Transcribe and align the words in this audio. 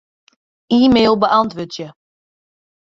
E-mail 0.79 1.15
beäntwurdzje. 1.21 1.87